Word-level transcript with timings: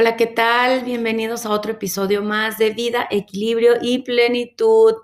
Hola, 0.00 0.16
¿qué 0.16 0.28
tal? 0.28 0.84
Bienvenidos 0.84 1.44
a 1.44 1.50
otro 1.50 1.72
episodio 1.72 2.22
más 2.22 2.56
de 2.56 2.70
Vida, 2.70 3.08
Equilibrio 3.10 3.72
y 3.82 4.04
Plenitud. 4.04 4.94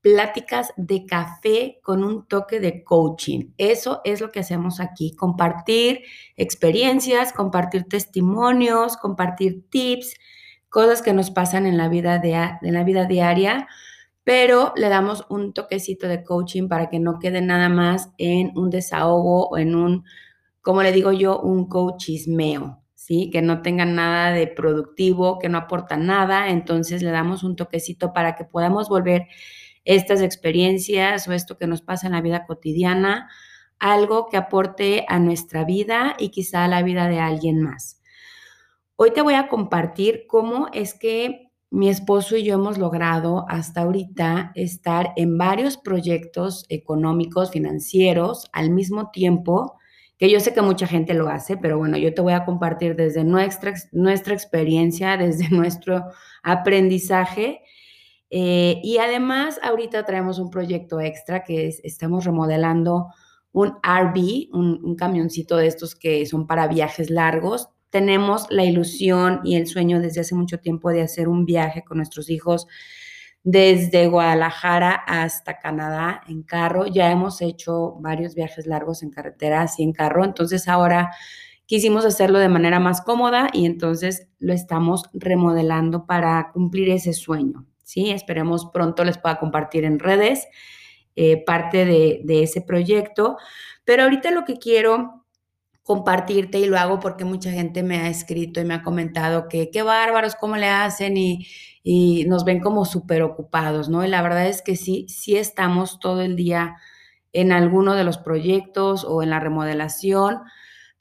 Pláticas 0.00 0.72
de 0.76 1.06
café 1.06 1.78
con 1.84 2.02
un 2.02 2.26
toque 2.26 2.58
de 2.58 2.82
coaching. 2.82 3.52
Eso 3.58 4.00
es 4.02 4.20
lo 4.20 4.32
que 4.32 4.40
hacemos 4.40 4.80
aquí, 4.80 5.14
compartir 5.14 6.00
experiencias, 6.36 7.32
compartir 7.32 7.84
testimonios, 7.84 8.96
compartir 8.96 9.70
tips, 9.70 10.16
cosas 10.68 11.00
que 11.00 11.12
nos 11.12 11.30
pasan 11.30 11.64
en 11.64 11.76
la 11.76 11.88
vida, 11.88 12.18
de, 12.18 12.58
la 12.60 12.82
vida 12.82 13.04
diaria, 13.04 13.68
pero 14.24 14.72
le 14.74 14.88
damos 14.88 15.26
un 15.28 15.52
toquecito 15.52 16.08
de 16.08 16.24
coaching 16.24 16.66
para 16.66 16.88
que 16.88 16.98
no 16.98 17.20
quede 17.20 17.40
nada 17.40 17.68
más 17.68 18.10
en 18.18 18.50
un 18.58 18.70
desahogo 18.70 19.46
o 19.46 19.58
en 19.58 19.76
un, 19.76 20.04
como 20.60 20.82
le 20.82 20.90
digo 20.90 21.12
yo, 21.12 21.38
un 21.38 21.68
coachismeo. 21.68 22.83
¿Sí? 23.04 23.28
Que 23.30 23.42
no 23.42 23.60
tengan 23.60 23.94
nada 23.94 24.32
de 24.32 24.46
productivo, 24.46 25.38
que 25.38 25.50
no 25.50 25.58
aportan 25.58 26.06
nada, 26.06 26.48
entonces 26.48 27.02
le 27.02 27.10
damos 27.10 27.44
un 27.44 27.54
toquecito 27.54 28.14
para 28.14 28.34
que 28.34 28.44
podamos 28.44 28.88
volver 28.88 29.26
estas 29.84 30.22
experiencias 30.22 31.28
o 31.28 31.32
esto 31.32 31.58
que 31.58 31.66
nos 31.66 31.82
pasa 31.82 32.06
en 32.06 32.14
la 32.14 32.22
vida 32.22 32.46
cotidiana, 32.46 33.28
algo 33.78 34.28
que 34.30 34.38
aporte 34.38 35.04
a 35.06 35.18
nuestra 35.18 35.64
vida 35.64 36.16
y 36.18 36.30
quizá 36.30 36.64
a 36.64 36.68
la 36.68 36.82
vida 36.82 37.06
de 37.08 37.20
alguien 37.20 37.60
más. 37.60 38.00
Hoy 38.96 39.10
te 39.10 39.20
voy 39.20 39.34
a 39.34 39.48
compartir 39.48 40.24
cómo 40.26 40.68
es 40.72 40.94
que 40.94 41.50
mi 41.68 41.90
esposo 41.90 42.38
y 42.38 42.44
yo 42.44 42.54
hemos 42.54 42.78
logrado 42.78 43.44
hasta 43.50 43.82
ahorita 43.82 44.52
estar 44.54 45.12
en 45.16 45.36
varios 45.36 45.76
proyectos 45.76 46.64
económicos, 46.70 47.50
financieros, 47.50 48.48
al 48.54 48.70
mismo 48.70 49.10
tiempo, 49.10 49.76
que 50.18 50.30
yo 50.30 50.40
sé 50.40 50.54
que 50.54 50.62
mucha 50.62 50.86
gente 50.86 51.14
lo 51.14 51.28
hace, 51.28 51.56
pero 51.56 51.78
bueno, 51.78 51.96
yo 51.96 52.14
te 52.14 52.22
voy 52.22 52.32
a 52.34 52.44
compartir 52.44 52.94
desde 52.96 53.24
nuestra, 53.24 53.74
nuestra 53.92 54.34
experiencia, 54.34 55.16
desde 55.18 55.48
nuestro 55.50 56.04
aprendizaje. 56.42 57.62
Eh, 58.30 58.80
y 58.82 58.98
además, 58.98 59.60
ahorita 59.62 60.04
traemos 60.04 60.38
un 60.38 60.50
proyecto 60.50 61.00
extra 61.00 61.44
que 61.44 61.68
es, 61.68 61.80
estamos 61.84 62.24
remodelando 62.24 63.08
un 63.52 63.74
RV, 63.82 64.48
un, 64.52 64.80
un 64.82 64.96
camioncito 64.96 65.56
de 65.56 65.68
estos 65.68 65.94
que 65.94 66.26
son 66.26 66.46
para 66.46 66.66
viajes 66.66 67.10
largos. 67.10 67.68
Tenemos 67.90 68.46
la 68.50 68.64
ilusión 68.64 69.40
y 69.44 69.54
el 69.54 69.68
sueño 69.68 70.00
desde 70.00 70.22
hace 70.22 70.34
mucho 70.34 70.58
tiempo 70.58 70.90
de 70.90 71.02
hacer 71.02 71.28
un 71.28 71.44
viaje 71.44 71.84
con 71.84 71.98
nuestros 71.98 72.28
hijos 72.30 72.66
desde 73.44 74.08
Guadalajara 74.08 74.94
hasta 75.06 75.58
Canadá 75.58 76.22
en 76.26 76.42
carro. 76.42 76.86
Ya 76.86 77.10
hemos 77.10 77.42
hecho 77.42 77.96
varios 78.00 78.34
viajes 78.34 78.66
largos 78.66 79.02
en 79.02 79.10
carretera, 79.10 79.60
así 79.60 79.82
en 79.82 79.92
carro. 79.92 80.24
Entonces 80.24 80.66
ahora 80.66 81.10
quisimos 81.66 82.06
hacerlo 82.06 82.38
de 82.38 82.48
manera 82.48 82.80
más 82.80 83.02
cómoda 83.02 83.48
y 83.52 83.66
entonces 83.66 84.28
lo 84.38 84.54
estamos 84.54 85.04
remodelando 85.12 86.06
para 86.06 86.50
cumplir 86.52 86.88
ese 86.88 87.12
sueño. 87.12 87.66
¿sí? 87.82 88.10
Esperemos 88.10 88.70
pronto 88.72 89.04
les 89.04 89.18
pueda 89.18 89.38
compartir 89.38 89.84
en 89.84 89.98
redes 89.98 90.48
eh, 91.14 91.44
parte 91.44 91.84
de, 91.84 92.22
de 92.24 92.42
ese 92.42 92.62
proyecto. 92.62 93.36
Pero 93.84 94.04
ahorita 94.04 94.30
lo 94.30 94.46
que 94.46 94.58
quiero 94.58 95.23
compartirte 95.84 96.58
y 96.58 96.66
lo 96.66 96.78
hago 96.78 96.98
porque 96.98 97.24
mucha 97.24 97.52
gente 97.52 97.82
me 97.82 97.98
ha 97.98 98.08
escrito 98.08 98.60
y 98.60 98.64
me 98.64 98.74
ha 98.74 98.82
comentado 98.82 99.48
que 99.48 99.70
qué 99.70 99.82
bárbaros, 99.82 100.34
cómo 100.34 100.56
le 100.56 100.68
hacen 100.68 101.16
y, 101.16 101.46
y 101.84 102.24
nos 102.24 102.44
ven 102.44 102.60
como 102.60 102.86
súper 102.86 103.22
ocupados, 103.22 103.88
¿no? 103.90 104.04
Y 104.04 104.08
la 104.08 104.22
verdad 104.22 104.48
es 104.48 104.62
que 104.62 104.76
sí, 104.76 105.06
sí 105.08 105.36
estamos 105.36 106.00
todo 106.00 106.22
el 106.22 106.34
día 106.34 106.76
en 107.34 107.52
alguno 107.52 107.94
de 107.94 108.04
los 108.04 108.16
proyectos 108.16 109.04
o 109.04 109.22
en 109.22 109.30
la 109.30 109.40
remodelación, 109.40 110.40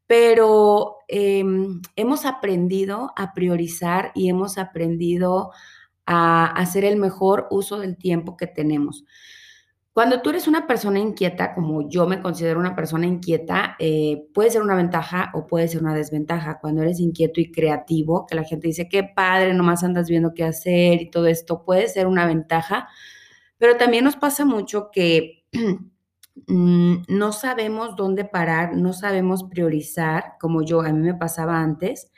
pero 0.08 0.98
em, 1.08 1.82
hemos 1.96 2.26
aprendido 2.26 3.14
a 3.16 3.34
priorizar 3.34 4.12
y 4.16 4.30
hemos 4.30 4.58
aprendido 4.58 5.52
a 6.06 6.46
hacer 6.48 6.84
el 6.84 6.98
mejor 6.98 7.48
uso 7.52 7.80
del 7.80 7.98
tiempo 7.98 8.36
que 8.36 8.48
tenemos. 8.48 9.06
Cuando 9.94 10.24
tú 10.24 10.32
eres 10.32 10.48
una 10.48 10.66
persona 10.66 10.98
inquieta, 10.98 11.54
como 11.54 11.88
yo 11.88 12.08
me 12.08 12.20
considero 12.20 12.60
una 12.60 12.76
persona 12.76 13.06
inquieta, 13.06 13.76
eh, 13.78 14.26
puede 14.34 14.50
ser 14.50 14.64
una 14.64 14.76
ventaja 14.76 15.30
o 15.36 15.46
puede 15.46 15.68
ser 15.68 15.82
una 15.84 15.94
desventaja. 15.94 16.60
Cuando 16.60 16.82
eres 16.82 17.00
inquieto 17.00 17.40
y 17.40 17.52
creativo, 17.52 18.26
que 18.26 18.36
la 18.36 18.44
gente 18.44 18.68
dice, 18.68 18.90
qué 18.90 19.04
padre, 19.04 19.54
nomás 19.54 19.84
andas 19.84 20.10
viendo 20.10 20.34
qué 20.34 20.46
hacer 20.46 21.00
y 21.00 21.12
todo 21.12 21.28
esto, 21.28 21.64
puede 21.64 21.90
ser 21.90 22.08
una 22.08 22.26
ventaja, 22.26 22.88
pero 23.60 23.78
también 23.78 24.04
nos 24.04 24.16
pasa 24.16 24.46
mucho 24.46 24.90
que 24.92 25.46
mm, 26.48 26.96
no 27.08 27.32
sabemos 27.32 27.96
dónde 27.96 28.26
parar, 28.26 28.76
no 28.76 28.94
sabemos 28.94 29.44
priorizar, 29.44 30.34
como 30.40 30.64
yo, 30.64 30.82
a 30.82 30.92
mí 30.92 31.00
me 31.02 31.14
pasaba 31.14 31.60
antes, 31.62 32.12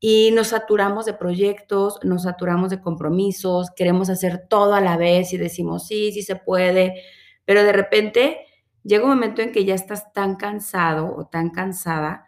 y 0.00 0.30
nos 0.32 0.48
saturamos 0.48 1.06
de 1.06 1.14
proyectos, 1.14 1.98
nos 2.04 2.22
saturamos 2.22 2.70
de 2.70 2.80
compromisos, 2.80 3.70
queremos 3.74 4.10
hacer 4.10 4.46
todo 4.48 4.74
a 4.74 4.80
la 4.80 4.96
vez 4.96 5.32
y 5.32 5.38
decimos, 5.38 5.86
sí, 5.86 6.12
sí 6.12 6.22
se 6.22 6.36
puede, 6.36 7.02
pero 7.44 7.64
de 7.64 7.72
repente 7.72 8.38
llega 8.84 9.04
un 9.04 9.10
momento 9.10 9.42
en 9.42 9.52
que 9.52 9.64
ya 9.64 9.74
estás 9.74 10.12
tan 10.12 10.36
cansado 10.36 11.14
o 11.16 11.26
tan 11.26 11.50
cansada 11.50 12.26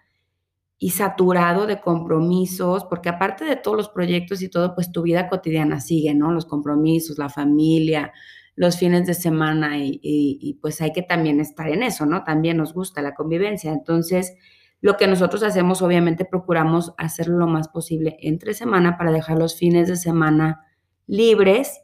y 0.78 0.91
saturado 0.91 1.66
de 1.66 1.80
compromisos, 1.80 2.84
porque 2.84 3.10
aparte 3.10 3.44
de 3.44 3.56
todos 3.56 3.76
los 3.76 3.88
proyectos 3.91 4.42
y 4.42 4.48
todo, 4.48 4.75
pues 4.75 4.91
tu 4.91 5.03
vida 5.03 5.28
cotidiana 5.28 5.80
sigue, 5.80 6.14
¿no? 6.14 6.32
Los 6.32 6.47
compromisos, 6.47 7.19
la 7.19 7.28
familia, 7.28 8.12
los 8.56 8.78
fines 8.78 9.06
de 9.06 9.14
semana 9.14 9.78
y, 9.78 10.00
y 10.03 10.54
pues 10.54 10.80
hay 10.80 10.92
que 10.92 11.03
también 11.03 11.38
estar 11.38 11.69
en 11.69 11.82
eso, 11.82 12.06
¿no? 12.06 12.25
También 12.25 12.56
nos 12.56 12.72
gusta 12.72 13.03
la 13.03 13.14
convivencia. 13.14 13.72
Entonces, 13.72 14.34
lo 14.80 14.96
que 14.96 15.06
nosotros 15.06 15.42
hacemos, 15.42 15.82
obviamente, 15.82 16.24
procuramos 16.24 16.94
hacerlo 16.96 17.38
lo 17.38 17.46
más 17.46 17.68
posible 17.68 18.16
entre 18.20 18.54
semana 18.54 18.96
para 18.96 19.12
dejar 19.12 19.38
los 19.38 19.56
fines 19.56 19.88
de 19.88 19.96
semana 19.96 20.66
libres 21.06 21.82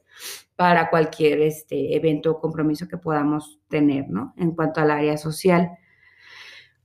para 0.57 0.89
cualquier 0.89 1.43
este, 1.43 1.95
evento 1.95 2.31
o 2.31 2.41
compromiso 2.41 2.89
que 2.89 2.97
podamos 2.97 3.61
tener, 3.69 4.09
¿no? 4.09 4.33
En 4.39 4.53
cuanto 4.53 4.81
al 4.81 4.91
área 4.91 5.19
social. 5.19 5.73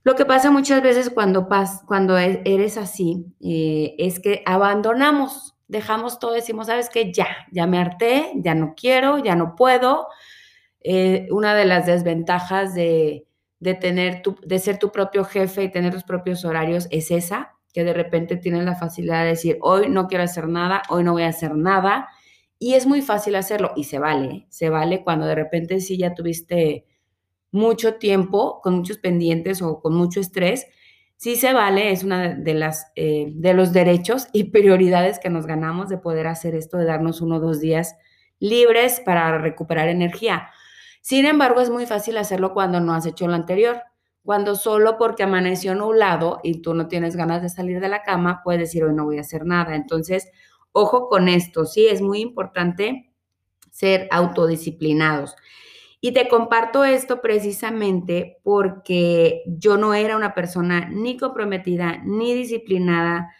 Lo 0.04 0.14
que 0.14 0.26
pasa 0.26 0.50
muchas 0.50 0.82
veces 0.82 1.08
cuando, 1.08 1.48
pas, 1.48 1.82
cuando 1.86 2.18
e, 2.18 2.42
eres 2.44 2.76
así 2.76 3.24
eh, 3.40 3.94
es 3.98 4.20
que 4.20 4.42
abandonamos, 4.44 5.56
dejamos 5.68 6.18
todo, 6.18 6.32
decimos, 6.32 6.66
sabes 6.66 6.90
qué? 6.90 7.12
ya, 7.12 7.28
ya 7.52 7.66
me 7.66 7.78
harté, 7.78 8.32
ya 8.34 8.54
no 8.54 8.74
quiero, 8.76 9.18
ya 9.18 9.36
no 9.36 9.54
puedo. 9.56 10.08
Eh, 10.80 11.28
una 11.30 11.54
de 11.54 11.64
las 11.64 11.86
desventajas 11.86 12.74
de, 12.74 13.26
de 13.62 13.74
tener 13.74 14.22
tu, 14.22 14.34
de 14.44 14.58
ser 14.58 14.78
tu 14.78 14.90
propio 14.90 15.24
jefe 15.24 15.62
y 15.62 15.70
tener 15.70 15.92
tus 15.92 16.02
propios 16.02 16.44
horarios 16.44 16.88
es 16.90 17.12
esa, 17.12 17.54
que 17.72 17.84
de 17.84 17.92
repente 17.94 18.36
tienes 18.36 18.64
la 18.64 18.74
facilidad 18.74 19.22
de 19.22 19.28
decir, 19.28 19.58
hoy 19.60 19.88
no 19.88 20.08
quiero 20.08 20.24
hacer 20.24 20.48
nada, 20.48 20.82
hoy 20.88 21.04
no 21.04 21.12
voy 21.12 21.22
a 21.22 21.28
hacer 21.28 21.54
nada. 21.54 22.08
Y 22.58 22.74
es 22.74 22.88
muy 22.88 23.02
fácil 23.02 23.36
hacerlo 23.36 23.70
y 23.76 23.84
se 23.84 24.00
vale, 24.00 24.46
se 24.50 24.68
vale 24.68 25.04
cuando 25.04 25.26
de 25.26 25.36
repente 25.36 25.80
sí 25.80 25.96
ya 25.96 26.12
tuviste 26.12 26.86
mucho 27.52 27.94
tiempo 27.94 28.60
con 28.62 28.74
muchos 28.74 28.98
pendientes 28.98 29.62
o 29.62 29.80
con 29.80 29.94
mucho 29.94 30.18
estrés, 30.18 30.66
sí 31.16 31.36
se 31.36 31.52
vale, 31.52 31.92
es 31.92 32.02
una 32.02 32.34
de 32.34 32.54
las 32.54 32.90
eh, 32.96 33.26
de 33.32 33.54
los 33.54 33.72
derechos 33.72 34.26
y 34.32 34.44
prioridades 34.50 35.20
que 35.20 35.30
nos 35.30 35.46
ganamos 35.46 35.88
de 35.88 35.98
poder 35.98 36.26
hacer 36.26 36.56
esto, 36.56 36.78
de 36.78 36.86
darnos 36.86 37.20
uno 37.20 37.36
o 37.36 37.40
dos 37.40 37.60
días 37.60 37.94
libres 38.40 39.00
para 39.04 39.38
recuperar 39.38 39.88
energía. 39.88 40.48
Sin 41.02 41.26
embargo, 41.26 41.60
es 41.60 41.68
muy 41.68 41.84
fácil 41.84 42.16
hacerlo 42.16 42.54
cuando 42.54 42.80
no 42.80 42.94
has 42.94 43.04
hecho 43.06 43.26
lo 43.26 43.34
anterior. 43.34 43.82
Cuando 44.24 44.54
solo 44.54 44.98
porque 44.98 45.24
amaneció 45.24 45.74
nublado 45.74 46.38
y 46.44 46.62
tú 46.62 46.74
no 46.74 46.86
tienes 46.86 47.16
ganas 47.16 47.42
de 47.42 47.48
salir 47.48 47.80
de 47.80 47.88
la 47.88 48.02
cama, 48.04 48.40
puedes 48.44 48.60
decir 48.60 48.84
hoy 48.84 48.94
no 48.94 49.04
voy 49.04 49.18
a 49.18 49.22
hacer 49.22 49.44
nada. 49.44 49.74
Entonces, 49.74 50.30
ojo 50.70 51.08
con 51.08 51.28
esto, 51.28 51.66
sí, 51.66 51.88
es 51.88 52.00
muy 52.00 52.20
importante 52.20 53.12
ser 53.72 54.06
autodisciplinados. 54.12 55.34
Y 56.00 56.12
te 56.12 56.28
comparto 56.28 56.84
esto 56.84 57.20
precisamente 57.20 58.38
porque 58.44 59.42
yo 59.46 59.76
no 59.76 59.94
era 59.94 60.16
una 60.16 60.34
persona 60.34 60.88
ni 60.88 61.16
comprometida, 61.16 61.98
ni 62.04 62.34
disciplinada, 62.34 63.32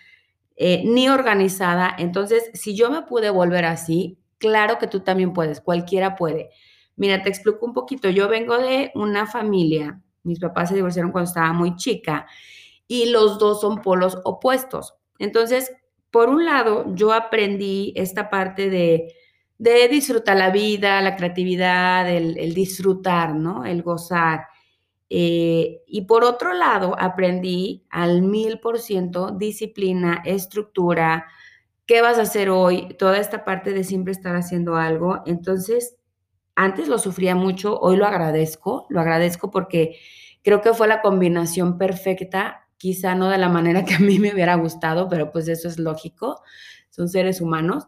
eh, 0.57 0.83
ni 0.85 1.09
organizada. 1.09 1.95
Entonces, 1.99 2.51
si 2.55 2.75
yo 2.77 2.91
me 2.91 3.03
pude 3.03 3.31
volver 3.31 3.65
así, 3.67 4.19
claro 4.39 4.79
que 4.79 4.89
tú 4.89 5.01
también 5.01 5.33
puedes, 5.33 5.61
cualquiera 5.61 6.17
puede. 6.17 6.51
Mira, 6.97 7.23
te 7.23 7.29
explico 7.29 7.65
un 7.67 7.73
poquito. 7.73 8.09
Yo 8.11 8.29
vengo 8.29 8.59
de 8.59 8.91
una 8.95 9.27
familia, 9.27 10.01
mis 10.23 10.39
papás 10.39 10.69
se 10.69 10.75
divorciaron 10.75 11.13
cuando 11.13 11.29
estaba 11.29 11.53
muy 11.53 11.77
chica 11.77 12.27
y 12.87 13.07
los 13.07 13.39
dos 13.39 13.61
son 13.61 13.81
polos 13.83 14.19
opuestos. 14.25 14.95
Entonces, 15.19 15.73
por 16.11 16.29
un 16.29 16.45
lado, 16.45 16.95
yo 16.95 17.13
aprendí 17.13 17.93
esta 17.97 18.29
parte 18.29 18.69
de, 18.69 19.15
de 19.59 19.89
disfrutar 19.89 20.37
la 20.37 20.51
vida, 20.51 21.01
la 21.01 21.17
creatividad, 21.17 22.11
el, 22.11 22.53
disfrutar, 22.53 23.35
¿no? 23.35 23.65
El 23.65 23.83
gozar. 23.83 24.47
Eh, 25.09 25.83
y 25.87 26.03
por 26.03 26.25
otro 26.25 26.53
lado, 26.53 26.97
aprendí 26.99 27.87
al 27.91 28.23
mil 28.23 28.61
por 28.61 28.79
ciento 28.79 29.31
disciplina, 29.31 30.23
estructura, 30.25 31.27
qué 31.87 32.03
vas 32.03 32.19
a 32.19 32.23
hacer 32.23 32.51
hoy, 32.51 32.95
toda 32.99 33.19
esta 33.19 33.45
parte 33.45 33.73
de 33.73 33.85
siempre 33.85 34.13
estar 34.13 34.37
haciendo 34.37 34.77
algo. 34.77 35.23
Entonces, 35.27 35.97
antes 36.55 36.89
lo 36.89 36.99
sufría 36.99 37.35
mucho, 37.35 37.79
hoy 37.81 37.97
lo 37.97 38.07
agradezco, 38.07 38.87
lo 38.89 39.01
agradezco 39.01 39.51
porque 39.51 39.97
creo 40.43 40.61
que 40.61 40.75
fue 40.75 40.89
la 40.89 41.01
combinación 41.01 41.79
perfecta 41.79 42.69
quizá 42.77 43.15
no 43.15 43.29
de 43.29 43.39
la 43.39 43.49
manera 43.49 43.85
que 43.85 43.95
a 43.95 44.01
mí 44.01 44.19
me 44.19 44.35
hubiera 44.35 44.57
gustado, 44.57 45.09
pero 45.09 45.31
pues 45.31 45.47
eso 45.47 45.69
es 45.69 45.79
lógico, 45.79 46.43
son 46.91 47.09
seres 47.09 47.41
humanos 47.41 47.87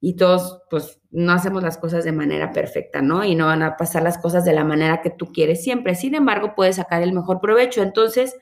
y 0.00 0.14
todos 0.14 0.62
pues 0.70 1.00
no 1.10 1.32
hacemos 1.32 1.62
las 1.62 1.78
cosas 1.78 2.04
de 2.04 2.12
manera 2.12 2.52
perfecta, 2.52 3.02
¿no? 3.02 3.24
Y 3.24 3.34
no 3.34 3.46
van 3.46 3.62
a 3.62 3.76
pasar 3.76 4.02
las 4.02 4.18
cosas 4.18 4.44
de 4.44 4.52
la 4.52 4.64
manera 4.64 5.02
que 5.02 5.10
tú 5.10 5.32
quieres 5.32 5.62
siempre. 5.64 5.96
Sin 5.96 6.14
embargo, 6.14 6.54
puedes 6.54 6.76
sacar 6.76 7.02
el 7.02 7.12
mejor 7.12 7.40
provecho. 7.40 7.82
Entonces, 7.82 8.36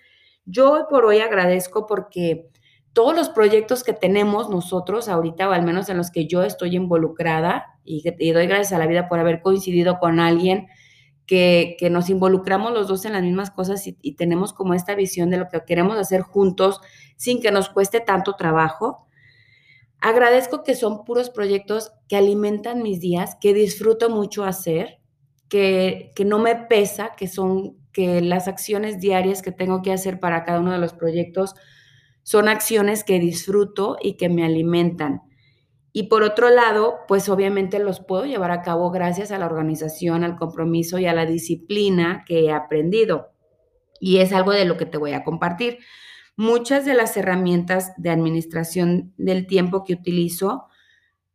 yo 0.44 0.72
hoy 0.72 0.82
por 0.90 1.06
hoy 1.06 1.20
agradezco 1.20 1.86
porque 1.86 2.50
todos 2.98 3.14
los 3.14 3.28
proyectos 3.28 3.84
que 3.84 3.92
tenemos 3.92 4.50
nosotros 4.50 5.08
ahorita, 5.08 5.48
o 5.48 5.52
al 5.52 5.62
menos 5.62 5.88
en 5.88 5.98
los 5.98 6.10
que 6.10 6.26
yo 6.26 6.42
estoy 6.42 6.74
involucrada, 6.74 7.78
y, 7.84 8.02
y 8.18 8.32
doy 8.32 8.48
gracias 8.48 8.72
a 8.72 8.78
la 8.78 8.88
vida 8.88 9.08
por 9.08 9.20
haber 9.20 9.40
coincidido 9.40 10.00
con 10.00 10.18
alguien 10.18 10.66
que, 11.24 11.76
nos 11.92 12.10
involucramos 12.10 12.72
los 12.72 12.88
dos 12.88 13.04
en 13.04 13.12
las 13.12 13.22
mismas 13.22 13.52
cosas 13.52 13.86
y, 13.86 14.14
tenemos 14.14 14.52
como 14.52 14.74
esta 14.74 14.96
visión 14.96 15.30
de 15.30 15.36
lo 15.36 15.48
que 15.48 15.62
queremos 15.64 15.96
hacer 15.96 16.22
juntos 16.22 16.80
sin 17.16 17.40
que 17.40 17.52
nos 17.52 17.68
cueste 17.68 18.00
tanto 18.00 18.32
trabajo. 18.32 19.06
Agradezco 20.00 20.64
que 20.64 20.74
son 20.74 21.04
puros 21.04 21.30
proyectos 21.30 21.92
que 22.08 22.16
alimentan 22.16 22.82
mis 22.82 22.98
días, 22.98 23.36
que 23.40 23.54
disfruto 23.54 24.10
mucho 24.10 24.42
hacer, 24.42 24.98
que, 25.48 26.10
que 26.16 26.24
no 26.24 26.40
me 26.40 26.56
pesa, 26.56 27.12
que 27.16 27.28
son 27.28 27.76
que 27.92 28.22
las 28.22 28.48
acciones 28.48 28.98
diarias 28.98 29.40
que 29.40 29.52
tengo 29.52 29.82
que 29.82 29.92
hacer 29.92 30.18
para 30.18 30.42
cada 30.42 30.58
uno 30.58 30.72
de 30.72 30.78
los 30.78 30.94
proyectos 30.94 31.54
son 32.28 32.46
acciones 32.46 33.04
que 33.04 33.18
disfruto 33.18 33.96
y 34.02 34.18
que 34.18 34.28
me 34.28 34.44
alimentan. 34.44 35.22
Y 35.94 36.08
por 36.08 36.22
otro 36.22 36.50
lado, 36.50 36.98
pues 37.08 37.30
obviamente 37.30 37.78
los 37.78 38.00
puedo 38.00 38.26
llevar 38.26 38.50
a 38.50 38.60
cabo 38.60 38.90
gracias 38.90 39.32
a 39.32 39.38
la 39.38 39.46
organización, 39.46 40.24
al 40.24 40.36
compromiso 40.36 40.98
y 40.98 41.06
a 41.06 41.14
la 41.14 41.24
disciplina 41.24 42.24
que 42.26 42.40
he 42.40 42.52
aprendido. 42.52 43.30
Y 43.98 44.18
es 44.18 44.34
algo 44.34 44.52
de 44.52 44.66
lo 44.66 44.76
que 44.76 44.84
te 44.84 44.98
voy 44.98 45.14
a 45.14 45.24
compartir. 45.24 45.78
Muchas 46.36 46.84
de 46.84 46.92
las 46.92 47.16
herramientas 47.16 47.94
de 47.96 48.10
administración 48.10 49.14
del 49.16 49.46
tiempo 49.46 49.82
que 49.82 49.94
utilizo, 49.94 50.66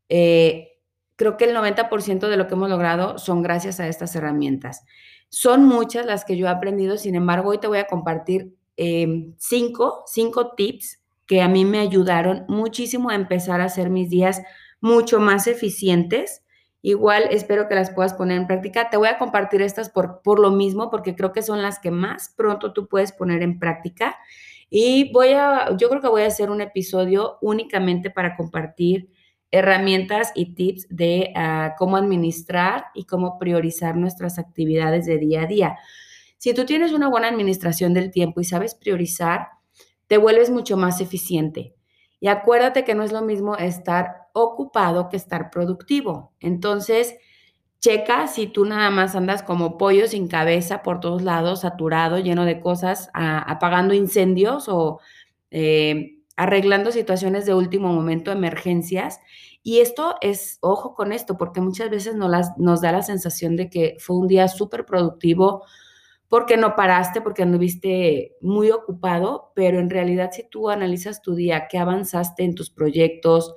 eh, 0.10 0.74
creo 1.16 1.38
que 1.38 1.46
el 1.46 1.56
90% 1.56 2.28
de 2.28 2.38
lo 2.38 2.46
que 2.46 2.54
hemos 2.54 2.70
logrado 2.70 3.18
son 3.18 3.42
gracias 3.42 3.80
a 3.80 3.88
estas 3.88 4.16
herramientas. 4.16 4.86
Son 5.30 5.66
muchas 5.66 6.06
las 6.06 6.24
que 6.24 6.38
yo 6.38 6.46
he 6.46 6.52
aprendido, 6.52 6.98
sin 6.98 7.16
embargo, 7.16 7.50
hoy 7.50 7.58
te 7.58 7.66
voy 7.66 7.80
a 7.80 7.88
compartir 7.88 8.54
eh, 8.78 9.34
cinco, 9.38 10.04
cinco 10.08 10.54
tips 10.56 11.00
que 11.26 11.42
a 11.42 11.48
mí 11.48 11.66
me 11.66 11.80
ayudaron 11.80 12.46
muchísimo 12.48 13.10
a 13.10 13.16
empezar 13.16 13.62
a 13.62 13.66
hacer 13.66 13.90
mis 13.90 14.10
días 14.10 14.42
mucho 14.82 15.20
más 15.20 15.48
eficientes. 15.48 16.44
Igual 16.82 17.24
espero 17.32 17.70
que 17.70 17.76
las 17.76 17.92
puedas 17.92 18.14
poner 18.14 18.38
en 18.38 18.48
práctica. 18.48 18.90
Te 18.90 18.98
voy 18.98 19.08
a 19.08 19.18
compartir 19.18 19.62
estas 19.62 19.90
por, 19.90 20.22
por 20.22 20.40
lo 20.40 20.52
mismo, 20.52 20.90
porque 20.90 21.16
creo 21.16 21.32
que 21.32 21.42
son 21.42 21.62
las 21.62 21.80
que 21.80 21.92
más 21.92 22.34
pronto 22.36 22.74
tú 22.74 22.88
puedes 22.88 23.14
poner 23.14 23.42
en 23.42 23.58
práctica. 23.58 24.18
Y 24.70 25.12
voy 25.14 25.30
a, 25.30 25.76
yo 25.78 25.88
creo 25.90 26.02
que 26.02 26.10
voy 26.10 26.24
a 26.24 26.28
hacer 26.28 26.50
un 26.50 26.60
episodio 26.60 27.38
únicamente 27.42 28.10
para 28.10 28.36
compartir 28.36 29.10
herramientas 29.52 30.32
y 30.34 30.56
tips 30.56 30.88
de 30.90 31.32
ah, 31.36 31.76
cómo 31.78 31.96
administrar 31.96 32.86
y 32.96 33.06
cómo 33.06 33.38
priorizar 33.38 33.96
nuestras 33.96 34.40
actividades 34.40 35.06
de 35.06 35.20
día 35.20 35.44
a 35.44 35.46
día. 35.46 35.78
Si 36.44 36.54
tú 36.54 36.66
tienes 36.66 36.92
una 36.92 37.08
buena 37.08 37.30
administración 37.30 37.94
del 37.94 38.12
tiempo 38.12 38.42
y 38.42 38.44
sabes 38.44 38.76
priorizar, 38.76 39.48
te 40.08 40.18
vuelves 40.18 40.50
mucho 40.50 40.76
más 40.76 41.00
eficiente. 41.00 41.74
Y 42.20 42.28
acuérdate 42.28 42.84
que 42.84 42.96
no 42.96 43.04
es 43.04 43.14
lo 43.14 43.22
mismo 43.22 43.56
estar 43.56 44.28
ocupado 44.34 45.08
que 45.08 45.16
estar 45.16 45.50
productivo. 45.50 46.34
Entonces, 46.42 47.16
checa 47.80 48.28
si 48.28 48.48
tú 48.48 48.66
nada 48.66 48.90
más 48.90 49.16
andas 49.16 49.42
como 49.42 49.78
pollo 49.78 50.06
sin 50.06 50.28
cabeza 50.28 50.84
por 50.84 51.00
todos 51.00 51.22
lados, 51.22 51.62
saturado, 51.62 52.20
lleno 52.20 52.44
de 52.44 52.60
cosas, 52.60 53.10
apagando 53.14 53.94
incendios 53.94 54.68
o 54.68 55.00
eh, 55.50 56.18
arreglando 56.36 56.92
situaciones 56.92 57.46
de 57.46 57.54
último 57.54 57.94
momento, 57.94 58.34
emergencias. 58.34 59.22
Y 59.64 59.80
esto 59.80 60.16
es, 60.20 60.58
ojo 60.60 60.94
con 60.94 61.14
esto, 61.14 61.38
porque 61.38 61.62
muchas 61.62 61.90
veces 61.90 62.16
nos, 62.18 62.30
nos 62.58 62.82
da 62.82 62.92
la 62.92 63.02
sensación 63.02 63.56
de 63.56 63.70
que 63.70 63.96
fue 63.98 64.18
un 64.18 64.28
día 64.28 64.50
súper 64.50 64.86
productivo, 64.86 65.64
porque 66.28 66.58
no 66.58 66.76
paraste, 66.76 67.22
porque 67.22 67.44
anduviste 67.44 68.36
muy 68.42 68.72
ocupado, 68.72 69.52
pero 69.56 69.80
en 69.80 69.90
realidad 69.90 70.32
si 70.32 70.48
tú 70.50 70.70
analizas 70.70 71.22
tu 71.22 71.36
día, 71.36 71.68
qué 71.70 71.78
avanzaste 71.78 72.44
en 72.44 72.56
tus 72.56 72.70
proyectos, 72.70 73.54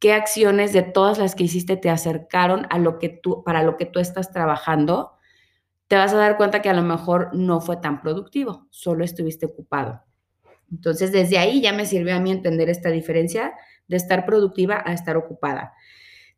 qué 0.00 0.12
acciones 0.12 0.72
de 0.72 0.82
todas 0.82 1.18
las 1.18 1.34
que 1.34 1.44
hiciste 1.44 1.76
te 1.76 1.90
acercaron 1.90 2.66
a 2.70 2.78
lo 2.78 2.98
que 2.98 3.10
tú, 3.10 3.44
para 3.44 3.62
lo 3.62 3.76
que 3.76 3.86
tú 3.86 4.00
estás 4.00 4.32
trabajando, 4.32 5.12
te 5.86 5.96
vas 5.96 6.12
a 6.12 6.16
dar 6.16 6.36
cuenta 6.36 6.62
que 6.62 6.68
a 6.68 6.74
lo 6.74 6.82
mejor 6.82 7.30
no 7.34 7.60
fue 7.60 7.76
tan 7.76 8.00
productivo, 8.00 8.66
solo 8.70 9.04
estuviste 9.04 9.46
ocupado. 9.46 10.02
Entonces, 10.70 11.12
desde 11.12 11.38
ahí 11.38 11.60
ya 11.60 11.72
me 11.72 11.84
sirvió 11.84 12.14
a 12.14 12.20
mí 12.20 12.30
entender 12.30 12.70
esta 12.70 12.90
diferencia 12.90 13.54
de 13.88 13.96
estar 13.96 14.24
productiva 14.24 14.82
a 14.84 14.92
estar 14.92 15.16
ocupada. 15.16 15.74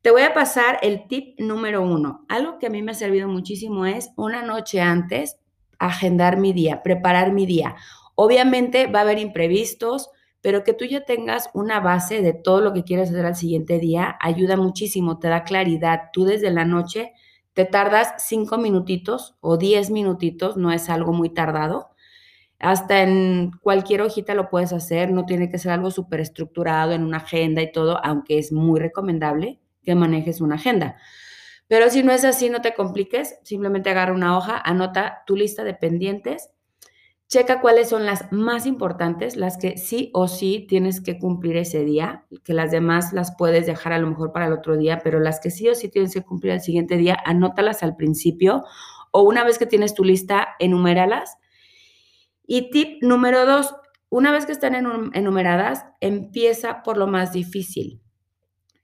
Te 0.00 0.10
voy 0.10 0.22
a 0.22 0.34
pasar 0.34 0.78
el 0.82 1.06
tip 1.06 1.38
número 1.38 1.82
uno. 1.82 2.24
Algo 2.28 2.58
que 2.58 2.66
a 2.66 2.70
mí 2.70 2.82
me 2.82 2.92
ha 2.92 2.94
servido 2.94 3.28
muchísimo 3.28 3.86
es 3.86 4.10
una 4.16 4.42
noche 4.42 4.80
antes 4.80 5.38
agendar 5.86 6.36
mi 6.36 6.52
día, 6.52 6.82
preparar 6.82 7.32
mi 7.32 7.46
día. 7.46 7.76
Obviamente 8.14 8.86
va 8.86 9.00
a 9.00 9.02
haber 9.02 9.18
imprevistos, 9.18 10.10
pero 10.40 10.64
que 10.64 10.74
tú 10.74 10.84
ya 10.84 11.04
tengas 11.04 11.50
una 11.54 11.80
base 11.80 12.20
de 12.20 12.32
todo 12.32 12.60
lo 12.60 12.72
que 12.72 12.84
quieres 12.84 13.10
hacer 13.10 13.24
al 13.24 13.36
siguiente 13.36 13.78
día 13.78 14.16
ayuda 14.20 14.56
muchísimo, 14.56 15.18
te 15.18 15.28
da 15.28 15.44
claridad. 15.44 16.10
Tú 16.12 16.24
desde 16.24 16.50
la 16.50 16.64
noche 16.64 17.12
te 17.52 17.64
tardas 17.64 18.14
cinco 18.18 18.58
minutitos 18.58 19.36
o 19.40 19.56
diez 19.56 19.90
minutitos, 19.90 20.56
no 20.56 20.72
es 20.72 20.90
algo 20.90 21.12
muy 21.12 21.30
tardado. 21.30 21.90
Hasta 22.58 23.02
en 23.02 23.50
cualquier 23.60 24.02
hojita 24.02 24.34
lo 24.34 24.48
puedes 24.48 24.72
hacer, 24.72 25.10
no 25.10 25.26
tiene 25.26 25.50
que 25.50 25.58
ser 25.58 25.72
algo 25.72 25.90
súper 25.90 26.20
estructurado 26.20 26.92
en 26.92 27.02
una 27.02 27.18
agenda 27.18 27.60
y 27.60 27.72
todo, 27.72 27.98
aunque 28.04 28.38
es 28.38 28.52
muy 28.52 28.78
recomendable 28.78 29.60
que 29.82 29.94
manejes 29.94 30.40
una 30.40 30.54
agenda. 30.54 30.96
Pero 31.68 31.90
si 31.90 32.02
no 32.02 32.12
es 32.12 32.24
así, 32.24 32.50
no 32.50 32.60
te 32.60 32.74
compliques, 32.74 33.38
simplemente 33.42 33.90
agarra 33.90 34.12
una 34.12 34.36
hoja, 34.36 34.60
anota 34.62 35.22
tu 35.26 35.36
lista 35.36 35.64
de 35.64 35.74
pendientes, 35.74 36.50
checa 37.28 37.62
cuáles 37.62 37.88
son 37.88 38.04
las 38.04 38.30
más 38.30 38.66
importantes, 38.66 39.36
las 39.36 39.56
que 39.56 39.78
sí 39.78 40.10
o 40.12 40.28
sí 40.28 40.66
tienes 40.68 41.00
que 41.00 41.18
cumplir 41.18 41.56
ese 41.56 41.82
día, 41.82 42.26
que 42.44 42.52
las 42.52 42.70
demás 42.70 43.14
las 43.14 43.34
puedes 43.38 43.64
dejar 43.64 43.94
a 43.94 43.98
lo 43.98 44.06
mejor 44.06 44.32
para 44.32 44.48
el 44.48 44.52
otro 44.52 44.76
día, 44.76 44.98
pero 45.02 45.18
las 45.18 45.40
que 45.40 45.50
sí 45.50 45.66
o 45.66 45.74
sí 45.74 45.88
tienes 45.88 46.12
que 46.12 46.22
cumplir 46.22 46.52
el 46.52 46.60
siguiente 46.60 46.98
día, 46.98 47.16
anótalas 47.24 47.82
al 47.82 47.96
principio 47.96 48.64
o 49.12 49.22
una 49.22 49.44
vez 49.44 49.58
que 49.58 49.64
tienes 49.64 49.94
tu 49.94 50.04
lista, 50.04 50.48
enuméralas. 50.58 51.38
Y 52.46 52.70
tip 52.70 53.02
número 53.02 53.46
dos, 53.46 53.74
una 54.10 54.30
vez 54.30 54.44
que 54.44 54.52
están 54.52 54.74
enumeradas, 54.74 55.86
empieza 56.00 56.82
por 56.82 56.98
lo 56.98 57.06
más 57.06 57.32
difícil 57.32 58.02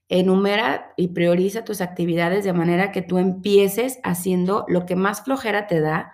enumera 0.08 0.92
y 0.96 1.08
prioriza 1.08 1.64
tus 1.64 1.80
actividades 1.80 2.44
de 2.44 2.52
manera 2.52 2.92
que 2.92 3.02
tú 3.02 3.18
empieces 3.18 3.98
haciendo 4.02 4.64
lo 4.68 4.86
que 4.86 4.96
más 4.96 5.22
flojera 5.22 5.66
te 5.66 5.80
da 5.80 6.12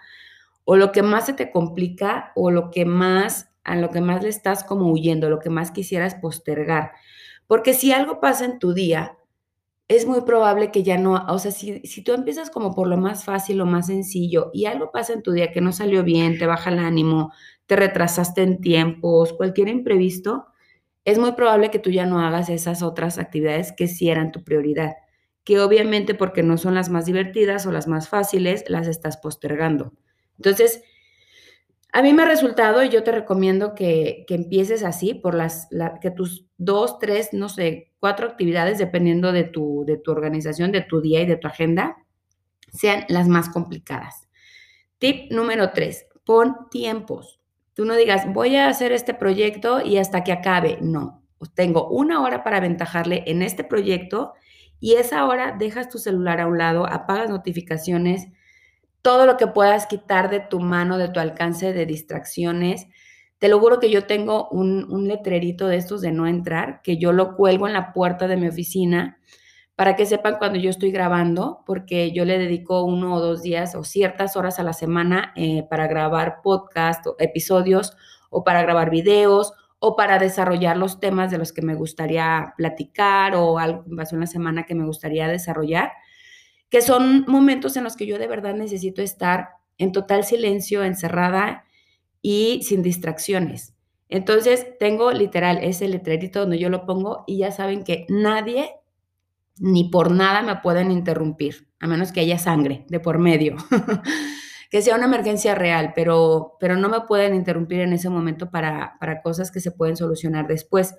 o 0.65 0.77
lo 0.77 0.93
que 0.93 1.03
más 1.03 1.27
se 1.27 1.35
te 1.35 1.51
complica 1.51 2.33
o 2.35 2.51
lo 2.51 2.71
que 2.71 2.85
más 2.85 3.51
a 3.65 3.77
lo 3.77 3.91
que 3.91 4.01
más 4.01 4.23
le 4.23 4.29
estás 4.29 4.63
como 4.63 4.93
huyendo, 4.93 5.31
lo 5.31 5.39
que 5.39 5.51
más 5.51 5.71
quisieras 5.71 6.15
postergar. 6.17 6.93
Porque 7.47 7.73
si 7.73 7.93
algo 7.93 8.21
pasa 8.21 8.45
en 8.45 8.59
tu 8.59 8.75
día, 8.75 9.17
es 9.89 10.07
muy 10.07 10.23
probable 10.23 10.71
que 10.71 10.83
ya 10.83 10.99
no, 10.99 11.25
o 11.29 11.39
sea, 11.39 11.51
si, 11.51 11.81
si 11.81 12.03
tú 12.03 12.13
empiezas 12.13 12.51
como 12.51 12.75
por 12.75 12.89
lo 12.89 12.97
más 12.97 13.25
fácil, 13.25 13.59
lo 13.59 13.67
más 13.67 13.87
sencillo, 13.87 14.51
y 14.53 14.67
algo 14.67 14.91
pasa 14.93 15.13
en 15.13 15.23
tu 15.23 15.33
día 15.33 15.53
que 15.53 15.61
no 15.61 15.73
salió 15.73 16.05
bien, 16.05 16.39
te 16.39 16.47
baja 16.47 16.71
el 16.71 16.79
ánimo, 16.79 17.33
te 17.67 17.77
retrasaste 17.77 18.43
en 18.43 18.61
tiempos, 18.61 19.33
cualquier 19.35 19.69
imprevisto, 19.69 20.47
es 21.05 21.19
muy 21.19 21.33
probable 21.33 21.71
que 21.71 21.79
tú 21.79 21.91
ya 21.91 22.07
no 22.07 22.21
hagas 22.21 22.49
esas 22.49 22.83
otras 22.83 23.19
actividades 23.19 23.73
que 23.73 23.89
sí 23.89 24.09
eran 24.09 24.33
tu 24.33 24.43
prioridad, 24.43 24.95
que 25.45 25.61
obviamente 25.61 26.15
porque 26.15 26.43
no 26.43 26.57
son 26.57 26.75
las 26.75 26.89
más 26.89 27.07
divertidas 27.07 27.67
o 27.67 27.73
las 27.73 27.87
más 27.87 28.09
fáciles, 28.09 28.65
las 28.69 28.87
estás 28.87 29.19
postergando. 29.19 29.93
Entonces, 30.37 30.83
a 31.93 32.03
mí 32.03 32.13
me 32.13 32.25
ha 32.25 32.27
resultado 32.27 32.83
y 32.83 32.89
yo 32.89 33.05
te 33.05 33.13
recomiendo 33.13 33.75
que, 33.75 34.25
empieces 34.29 34.83
así 34.83 35.15
por 35.15 35.35
las, 35.35 35.69
que 36.01 36.11
tus 36.11 36.47
dos, 36.57 36.99
tres, 36.99 37.29
no 37.33 37.49
sé, 37.49 37.93
cuatro 38.01 38.27
actividades, 38.27 38.79
dependiendo 38.79 39.31
de 39.31 39.45
tu, 39.45 39.85
de 39.87 39.99
tu 39.99 40.11
organización, 40.11 40.73
de 40.73 40.81
tu 40.81 41.01
día 41.01 41.21
y 41.21 41.27
de 41.27 41.37
tu 41.37 41.47
agenda, 41.47 41.97
sean 42.73 43.05
las 43.09 43.29
más 43.29 43.49
complicadas. 43.49 44.29
Tip 44.99 45.31
número 45.31 45.71
tres, 45.71 46.07
pon 46.25 46.69
tiempos. 46.71 47.41
Tú 47.75 47.85
no 47.85 47.97
digas, 47.97 48.33
voy 48.33 48.57
a 48.57 48.69
hacer 48.69 48.93
este 48.93 49.15
proyecto 49.15 49.81
y 49.85 49.99
hasta 49.99 50.23
que 50.23 50.33
acabe. 50.33 50.79
No, 50.81 51.23
tengo 51.55 51.89
una 51.89 52.23
hora 52.23 52.45
para 52.45 52.59
aventajarle 52.59 53.25
en 53.27 53.43
este 53.43 53.65
proyecto 53.65 54.35
y 54.81 54.95
esa 54.95 55.27
hora 55.27 55.57
dejas 55.59 55.89
tu 55.89 55.99
celular 55.99 56.41
a 56.41 56.47
un 56.47 56.59
lado, 56.59 56.87
apagas 56.87 57.31
notificaciones, 57.31 58.29
todo 59.03 59.27
lo 59.27 59.37
que 59.37 59.47
puedas 59.47 59.87
quitar 59.87 60.31
de 60.31 60.41
tu 60.41 60.61
mano, 60.61 60.99
de 60.99 61.09
tu 61.09 61.21
alcance 61.21 61.73
de 61.73 61.85
distracciones. 61.85 62.87
Te 63.39 63.49
lo 63.49 63.59
juro 63.59 63.81
que 63.81 63.91
yo 63.91 64.07
tengo 64.07 64.49
un, 64.51 64.91
un 64.91 65.09
letrerito 65.09 65.67
de 65.67 65.77
estos 65.77 66.01
de 66.01 66.13
no 66.13 66.27
entrar, 66.27 66.81
que 66.83 66.97
yo 66.97 67.13
lo 67.13 67.37
cuelgo 67.37 67.67
en 67.67 67.75
la 67.75 67.93
puerta 67.93 68.29
de 68.29 68.37
mi 68.37 68.49
oficina 68.49 69.19
para 69.77 69.97
que 69.97 70.07
sepan 70.07 70.37
cuando 70.39 70.59
yo 70.59 70.71
estoy 70.71 70.93
grabando, 70.93 71.63
porque 71.67 72.13
yo 72.13 72.25
le 72.25 72.39
dedico 72.39 72.85
uno 72.85 73.15
o 73.15 73.21
dos 73.21 73.43
días 73.43 73.75
o 73.75 73.83
ciertas 73.83 74.37
horas 74.37 74.61
a 74.61 74.63
la 74.63 74.73
semana 74.73 75.33
eh, 75.35 75.67
para 75.69 75.89
grabar 75.89 76.43
podcast 76.43 77.07
o 77.07 77.17
episodios 77.19 77.97
o 78.31 78.45
para 78.45 78.63
grabar 78.63 78.91
videos 78.91 79.53
o 79.81 79.97
para 79.97 80.19
desarrollar 80.19 80.77
los 80.77 81.01
temas 81.01 81.31
de 81.31 81.39
los 81.39 81.53
que 81.53 81.63
me 81.63 81.75
gustaría 81.75 82.55
platicar 82.57 83.35
o 83.35 83.59
algo 83.59 83.85
que 83.85 83.97
pasó 83.97 84.15
en 84.15 84.21
la 84.21 84.27
semana 84.27 84.65
que 84.65 84.75
me 84.75 84.87
gustaría 84.87 85.27
desarrollar, 85.29 85.93
que 86.71 86.81
son 86.81 87.25
momentos 87.27 87.77
en 87.77 87.85
los 87.85 87.97
que 87.97 88.07
yo 88.07 88.19
de 88.19 88.29
verdad 88.29 88.55
necesito 88.55 89.03
estar 89.03 89.51
en 89.77 89.93
total 89.93 90.25
silencio, 90.25 90.85
encerrada 90.85 91.65
y 92.23 92.63
sin 92.63 92.83
distracciones. 92.83 93.75
Entonces 94.09 94.79
tengo 94.79 95.11
literal 95.11 95.59
ese 95.63 95.89
letrerito 95.89 96.41
donde 96.41 96.59
yo 96.59 96.71
lo 96.71 96.87
pongo 96.87 97.25
y 97.27 97.39
ya 97.39 97.51
saben 97.51 97.83
que 97.83 98.07
nadie 98.09 98.71
ni 99.59 99.91
por 99.91 100.11
nada 100.11 100.43
me 100.43 100.57
pueden 100.57 100.91
interrumpir, 100.91 101.69
a 101.81 101.87
menos 101.87 102.13
que 102.13 102.21
haya 102.21 102.39
sangre 102.39 102.85
de 102.89 103.01
por 103.01 103.19
medio. 103.19 103.57
que 104.71 104.83
sea 104.83 104.97
una 104.97 105.05
emergencia 105.05 105.55
real, 105.55 105.93
pero, 105.95 106.57
pero 106.59 106.77
no 106.77 106.89
me 106.89 107.03
pueden 107.03 107.35
interrumpir 107.35 107.81
en 107.81 107.93
ese 107.93 108.11
momento 108.11 108.51
para, 108.51 108.97
para 108.99 109.23
cosas 109.23 109.53
que 109.53 109.61
se 109.61 109.71
pueden 109.71 109.97
solucionar 109.97 110.49
después. 110.49 110.97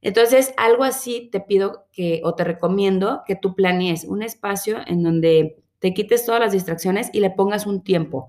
Entonces, 0.00 0.52
algo 0.56 0.82
así 0.82 1.28
te 1.30 1.40
pido 1.40 1.86
que, 1.92 2.20
o 2.24 2.34
te 2.34 2.44
recomiendo 2.44 3.22
que 3.24 3.36
tú 3.36 3.54
planees 3.54 4.04
un 4.04 4.22
espacio 4.22 4.78
en 4.86 5.02
donde 5.02 5.62
te 5.78 5.94
quites 5.94 6.26
todas 6.26 6.40
las 6.40 6.52
distracciones 6.52 7.10
y 7.12 7.20
le 7.20 7.30
pongas 7.30 7.66
un 7.66 7.84
tiempo 7.84 8.28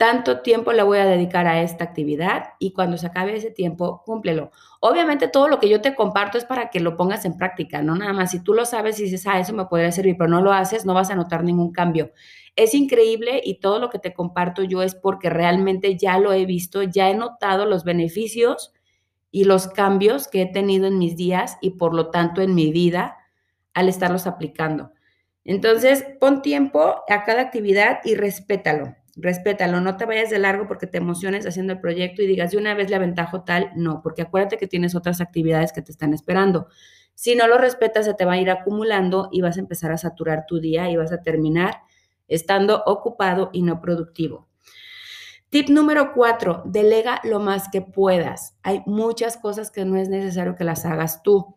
tanto 0.00 0.40
tiempo 0.40 0.72
le 0.72 0.82
voy 0.82 0.96
a 0.96 1.04
dedicar 1.04 1.46
a 1.46 1.60
esta 1.60 1.84
actividad 1.84 2.54
y 2.58 2.72
cuando 2.72 2.96
se 2.96 3.08
acabe 3.08 3.36
ese 3.36 3.50
tiempo, 3.50 4.02
cúmplelo. 4.06 4.50
Obviamente 4.80 5.28
todo 5.28 5.46
lo 5.46 5.60
que 5.60 5.68
yo 5.68 5.82
te 5.82 5.94
comparto 5.94 6.38
es 6.38 6.46
para 6.46 6.70
que 6.70 6.80
lo 6.80 6.96
pongas 6.96 7.26
en 7.26 7.36
práctica, 7.36 7.82
no 7.82 7.94
nada 7.94 8.14
más. 8.14 8.30
Si 8.30 8.42
tú 8.42 8.54
lo 8.54 8.64
sabes 8.64 8.98
y 8.98 9.02
dices, 9.02 9.26
ah, 9.26 9.38
eso 9.38 9.52
me 9.52 9.66
podría 9.66 9.92
servir, 9.92 10.16
pero 10.16 10.30
no 10.30 10.40
lo 10.40 10.54
haces, 10.54 10.86
no 10.86 10.94
vas 10.94 11.10
a 11.10 11.16
notar 11.16 11.44
ningún 11.44 11.70
cambio. 11.70 12.12
Es 12.56 12.72
increíble 12.72 13.42
y 13.44 13.60
todo 13.60 13.78
lo 13.78 13.90
que 13.90 13.98
te 13.98 14.14
comparto 14.14 14.62
yo 14.62 14.82
es 14.82 14.94
porque 14.94 15.28
realmente 15.28 15.98
ya 15.98 16.18
lo 16.18 16.32
he 16.32 16.46
visto, 16.46 16.82
ya 16.82 17.10
he 17.10 17.14
notado 17.14 17.66
los 17.66 17.84
beneficios 17.84 18.72
y 19.30 19.44
los 19.44 19.68
cambios 19.68 20.28
que 20.28 20.40
he 20.40 20.46
tenido 20.46 20.86
en 20.86 20.96
mis 20.96 21.14
días 21.14 21.58
y 21.60 21.72
por 21.72 21.92
lo 21.92 22.08
tanto 22.08 22.40
en 22.40 22.54
mi 22.54 22.72
vida 22.72 23.18
al 23.74 23.90
estarlos 23.90 24.26
aplicando. 24.26 24.92
Entonces, 25.44 26.06
pon 26.18 26.40
tiempo 26.40 27.02
a 27.06 27.22
cada 27.24 27.42
actividad 27.42 27.98
y 28.02 28.14
respétalo 28.14 28.96
respétalo, 29.16 29.80
no 29.80 29.96
te 29.96 30.06
vayas 30.06 30.30
de 30.30 30.38
largo 30.38 30.66
porque 30.66 30.86
te 30.86 30.98
emociones 30.98 31.46
haciendo 31.46 31.72
el 31.72 31.80
proyecto 31.80 32.22
y 32.22 32.26
digas 32.26 32.52
de 32.52 32.58
una 32.58 32.74
vez 32.74 32.90
le 32.90 32.96
aventajo 32.96 33.42
tal, 33.42 33.70
no, 33.74 34.00
porque 34.02 34.22
acuérdate 34.22 34.58
que 34.58 34.66
tienes 34.66 34.94
otras 34.94 35.20
actividades 35.20 35.72
que 35.72 35.82
te 35.82 35.92
están 35.92 36.14
esperando. 36.14 36.68
Si 37.14 37.34
no 37.34 37.46
lo 37.46 37.58
respetas, 37.58 38.06
se 38.06 38.14
te 38.14 38.24
va 38.24 38.32
a 38.32 38.38
ir 38.38 38.50
acumulando 38.50 39.28
y 39.30 39.42
vas 39.42 39.56
a 39.56 39.60
empezar 39.60 39.92
a 39.92 39.98
saturar 39.98 40.46
tu 40.46 40.58
día 40.60 40.90
y 40.90 40.96
vas 40.96 41.12
a 41.12 41.22
terminar 41.22 41.82
estando 42.28 42.82
ocupado 42.86 43.50
y 43.52 43.62
no 43.62 43.80
productivo. 43.80 44.48
Tip 45.50 45.68
número 45.68 46.12
cuatro, 46.14 46.62
delega 46.64 47.20
lo 47.24 47.40
más 47.40 47.68
que 47.70 47.82
puedas. 47.82 48.56
Hay 48.62 48.82
muchas 48.86 49.36
cosas 49.36 49.72
que 49.72 49.84
no 49.84 49.96
es 49.96 50.08
necesario 50.08 50.54
que 50.54 50.64
las 50.64 50.86
hagas 50.86 51.24
tú. 51.24 51.56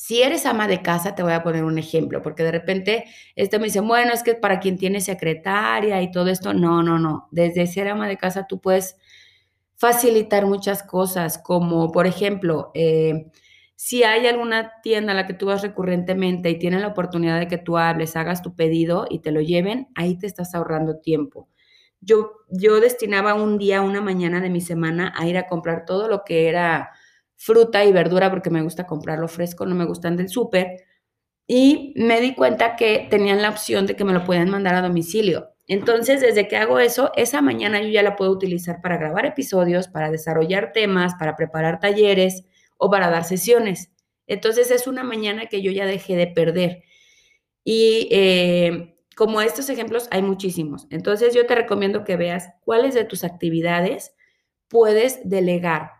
Si 0.00 0.22
eres 0.22 0.46
ama 0.46 0.68
de 0.68 0.80
casa, 0.80 1.16
te 1.16 1.24
voy 1.24 1.32
a 1.32 1.42
poner 1.42 1.64
un 1.64 1.76
ejemplo, 1.76 2.22
porque 2.22 2.44
de 2.44 2.52
repente 2.52 3.04
esto 3.34 3.58
me 3.58 3.64
dice, 3.64 3.80
bueno, 3.80 4.12
es 4.12 4.22
que 4.22 4.34
para 4.36 4.60
quien 4.60 4.78
tiene 4.78 5.00
secretaria 5.00 6.00
y 6.02 6.12
todo 6.12 6.28
esto, 6.28 6.54
no, 6.54 6.84
no, 6.84 7.00
no. 7.00 7.26
Desde 7.32 7.66
ser 7.66 7.88
ama 7.88 8.06
de 8.06 8.16
casa 8.16 8.46
tú 8.46 8.60
puedes 8.60 8.96
facilitar 9.76 10.46
muchas 10.46 10.84
cosas, 10.84 11.38
como 11.38 11.90
por 11.90 12.06
ejemplo, 12.06 12.70
eh, 12.74 13.26
si 13.74 14.04
hay 14.04 14.26
alguna 14.28 14.72
tienda 14.82 15.12
a 15.12 15.16
la 15.16 15.26
que 15.26 15.34
tú 15.34 15.46
vas 15.46 15.62
recurrentemente 15.62 16.48
y 16.50 16.58
tienen 16.60 16.82
la 16.82 16.88
oportunidad 16.88 17.40
de 17.40 17.48
que 17.48 17.58
tú 17.58 17.76
hables, 17.76 18.14
hagas 18.16 18.40
tu 18.42 18.54
pedido 18.54 19.06
y 19.10 19.18
te 19.20 19.32
lo 19.32 19.40
lleven, 19.40 19.88
ahí 19.96 20.16
te 20.16 20.28
estás 20.28 20.54
ahorrando 20.54 20.98
tiempo. 21.00 21.48
Yo, 22.00 22.32
yo 22.50 22.80
destinaba 22.80 23.34
un 23.34 23.58
día, 23.58 23.82
una 23.82 24.00
mañana 24.00 24.40
de 24.40 24.50
mi 24.50 24.60
semana 24.60 25.12
a 25.16 25.26
ir 25.26 25.36
a 25.38 25.48
comprar 25.48 25.84
todo 25.84 26.08
lo 26.08 26.22
que 26.24 26.48
era 26.48 26.90
fruta 27.38 27.84
y 27.84 27.92
verdura 27.92 28.30
porque 28.30 28.50
me 28.50 28.62
gusta 28.62 28.86
comprarlo 28.86 29.28
fresco, 29.28 29.64
no 29.64 29.74
me 29.74 29.86
gustan 29.86 30.16
del 30.16 30.28
súper. 30.28 30.84
Y 31.46 31.94
me 31.96 32.20
di 32.20 32.34
cuenta 32.34 32.76
que 32.76 33.06
tenían 33.08 33.40
la 33.40 33.48
opción 33.48 33.86
de 33.86 33.96
que 33.96 34.04
me 34.04 34.12
lo 34.12 34.24
pueden 34.24 34.50
mandar 34.50 34.74
a 34.74 34.82
domicilio. 34.82 35.54
Entonces, 35.66 36.20
desde 36.20 36.48
que 36.48 36.56
hago 36.56 36.78
eso, 36.78 37.12
esa 37.16 37.40
mañana 37.40 37.80
yo 37.80 37.88
ya 37.88 38.02
la 38.02 38.16
puedo 38.16 38.32
utilizar 38.32 38.82
para 38.82 38.98
grabar 38.98 39.24
episodios, 39.24 39.88
para 39.88 40.10
desarrollar 40.10 40.72
temas, 40.72 41.14
para 41.18 41.36
preparar 41.36 41.78
talleres 41.78 42.44
o 42.76 42.90
para 42.90 43.08
dar 43.08 43.24
sesiones. 43.24 43.92
Entonces, 44.26 44.70
es 44.70 44.86
una 44.86 45.04
mañana 45.04 45.46
que 45.46 45.62
yo 45.62 45.70
ya 45.70 45.86
dejé 45.86 46.16
de 46.16 46.26
perder. 46.26 46.82
Y 47.64 48.08
eh, 48.10 48.96
como 49.16 49.40
estos 49.40 49.70
ejemplos, 49.70 50.08
hay 50.10 50.22
muchísimos. 50.22 50.86
Entonces, 50.90 51.34
yo 51.34 51.46
te 51.46 51.54
recomiendo 51.54 52.04
que 52.04 52.16
veas 52.16 52.50
cuáles 52.64 52.94
de 52.94 53.04
tus 53.04 53.24
actividades 53.24 54.14
puedes 54.68 55.20
delegar 55.28 55.97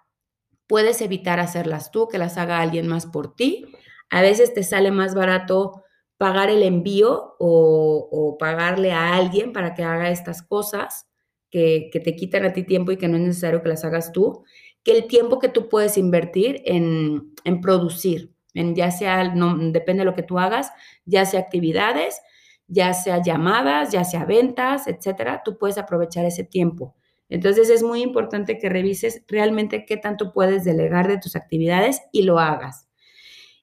Puedes 0.69 1.01
evitar 1.03 1.41
hacerlas 1.41 1.91
tú, 1.91 2.09
que 2.09 2.19
las 2.19 2.39
haga 2.39 2.61
alguien 2.61 2.87
más 2.87 3.07
por 3.07 3.35
ti. 3.35 3.67
A 4.11 4.23
veces 4.23 4.55
te 4.55 4.63
sale 4.63 4.91
más 4.91 5.15
barato 5.15 5.83
pagar 6.19 6.51
el 6.51 6.63
envío 6.63 7.37
o, 7.39 8.37
pagarle 8.39 8.93
a 8.93 9.15
alguien 9.15 9.53
para 9.53 9.75
que 9.75 9.83
haga 9.83 10.11
estas 10.11 10.43
cosas 10.43 11.09
que, 11.51 11.91
te 11.93 12.15
quitan 12.15 12.45
a 12.45 12.53
ti 12.53 12.65
tiempo 12.65 12.93
y 12.93 12.97
que 12.97 13.09
no 13.09 13.17
es 13.17 13.23
necesario 13.23 13.63
que 13.63 13.69
las 13.69 13.85
hagas 13.85 14.13
tú, 14.13 14.45
que 14.85 14.93
el 14.93 15.07
tiempo 15.07 15.39
que 15.39 15.49
tú 15.49 15.69
puedes 15.69 15.97
invertir 15.97 16.63
en, 16.65 17.35
en 17.45 17.61
producir, 17.61 18.35
en 18.55 18.75
ya 18.75 18.91
sea, 18.91 19.35
no, 19.35 19.57
depende 19.57 20.03
de 20.03 20.05
lo 20.05 20.15
que 20.15 20.23
tú 20.23 20.39
hagas, 20.39 20.71
ya 21.05 21.25
sea 21.25 21.41
actividades, 21.41 22.21
ya 22.67 22.93
sea 22.93 23.23
llamadas, 23.23 23.91
ya 23.91 24.05
sea 24.05 24.25
ventas, 24.25 24.87
etcétera, 24.87 25.43
tú 25.45 25.57
puedes 25.57 25.79
aprovechar 25.79 26.25
ese 26.27 26.45
tiempo. 26.45 26.95
Entonces 27.29 27.71
es 27.71 27.83
muy 27.83 28.03
importante 28.03 28.59
que 28.59 28.69
revises 28.69 29.23
realmente 29.29 29.85
qué 29.85 29.97
tanto 29.97 30.33
puedes 30.33 30.65
delegar 30.65 31.09
de 31.09 31.19
tus 31.19 31.37
actividades 31.37 32.01
y 32.13 32.23
lo 32.23 32.39
hagas. 32.39 32.89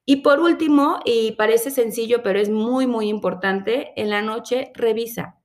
Y 0.06 0.18
por 0.18 0.40
último, 0.40 1.00
y 1.04 1.32
parece 1.32 1.72
sencillo, 1.72 2.22
pero 2.22 2.40
es 2.40 2.50
muy, 2.50 2.86
muy 2.86 3.10
importante, 3.10 3.92
en 3.96 4.12
la 4.12 4.22
noche 4.22 4.72
revisa. 4.76 5.40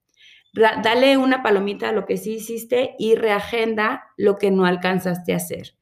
Dale 0.53 1.17
una 1.17 1.43
palomita 1.43 1.89
a 1.89 1.93
lo 1.93 2.05
que 2.05 2.19
sí 2.19 2.35
hiciste 2.35 2.95
y 2.99 3.15
reagenda 3.15 4.05
lo 4.17 4.37
que 4.37 4.51
no 4.51 4.67
alcanzaste 4.67 5.33
a 5.33 5.37
hacer, 5.37 5.75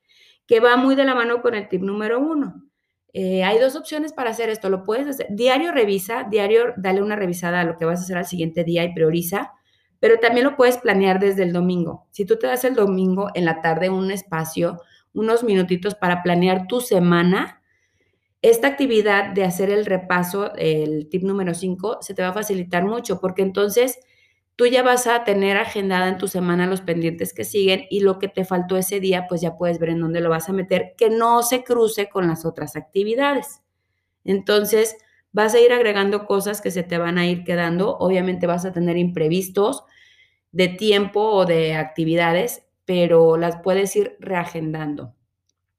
que 0.46 0.60
va 0.60 0.76
muy 0.76 0.94
de 0.94 1.06
la 1.06 1.14
mano 1.14 1.42
con 1.42 1.54
el 1.54 1.68
tip 1.68 1.82
número 1.82 2.20
uno. 2.20 2.68
Eh, 3.14 3.42
hay 3.42 3.58
dos 3.58 3.74
opciones 3.74 4.12
para 4.12 4.30
hacer 4.30 4.50
esto. 4.50 4.68
Lo 4.68 4.84
puedes 4.84 5.08
hacer. 5.08 5.26
Diario 5.30 5.72
revisa, 5.72 6.26
diario 6.30 6.74
dale 6.76 7.02
una 7.02 7.16
revisada 7.16 7.62
a 7.62 7.64
lo 7.64 7.76
que 7.78 7.86
vas 7.86 8.00
a 8.00 8.02
hacer 8.04 8.18
al 8.18 8.26
siguiente 8.26 8.62
día 8.62 8.84
y 8.84 8.94
prioriza 8.94 9.54
pero 10.00 10.18
también 10.18 10.44
lo 10.44 10.56
puedes 10.56 10.78
planear 10.78 11.18
desde 11.18 11.42
el 11.42 11.52
domingo. 11.52 12.06
Si 12.10 12.24
tú 12.24 12.36
te 12.38 12.46
das 12.46 12.64
el 12.64 12.74
domingo 12.74 13.30
en 13.34 13.44
la 13.44 13.60
tarde 13.60 13.90
un 13.90 14.10
espacio, 14.10 14.80
unos 15.12 15.42
minutitos 15.42 15.94
para 15.94 16.22
planear 16.22 16.66
tu 16.66 16.80
semana, 16.80 17.62
esta 18.40 18.68
actividad 18.68 19.32
de 19.32 19.44
hacer 19.44 19.70
el 19.70 19.84
repaso, 19.84 20.54
el 20.54 21.08
tip 21.08 21.24
número 21.24 21.54
5, 21.54 21.98
se 22.00 22.14
te 22.14 22.22
va 22.22 22.28
a 22.28 22.32
facilitar 22.32 22.84
mucho 22.84 23.20
porque 23.20 23.42
entonces 23.42 23.98
tú 24.54 24.66
ya 24.66 24.82
vas 24.82 25.06
a 25.06 25.24
tener 25.24 25.56
agendada 25.56 26.08
en 26.08 26.18
tu 26.18 26.28
semana 26.28 26.66
los 26.66 26.80
pendientes 26.80 27.34
que 27.34 27.44
siguen 27.44 27.86
y 27.90 28.00
lo 28.00 28.18
que 28.18 28.28
te 28.28 28.44
faltó 28.44 28.76
ese 28.76 29.00
día, 29.00 29.26
pues 29.28 29.40
ya 29.40 29.56
puedes 29.56 29.78
ver 29.78 29.90
en 29.90 30.00
dónde 30.00 30.20
lo 30.20 30.30
vas 30.30 30.48
a 30.48 30.52
meter, 30.52 30.94
que 30.96 31.10
no 31.10 31.42
se 31.42 31.64
cruce 31.64 32.08
con 32.08 32.28
las 32.28 32.44
otras 32.44 32.76
actividades. 32.76 33.62
Entonces, 34.24 34.96
vas 35.32 35.54
a 35.54 35.60
ir 35.60 35.72
agregando 35.72 36.26
cosas 36.26 36.60
que 36.60 36.70
se 36.70 36.82
te 36.82 36.98
van 36.98 37.18
a 37.18 37.26
ir 37.26 37.44
quedando. 37.44 37.96
Obviamente 37.98 38.46
vas 38.46 38.64
a 38.64 38.72
tener 38.72 38.96
imprevistos 38.96 39.84
de 40.52 40.68
tiempo 40.68 41.20
o 41.20 41.44
de 41.44 41.74
actividades, 41.74 42.64
pero 42.84 43.36
las 43.36 43.56
puedes 43.62 43.94
ir 43.96 44.16
reagendando. 44.20 45.14